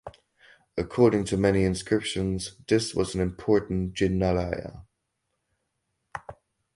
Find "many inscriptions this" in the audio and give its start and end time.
1.37-2.95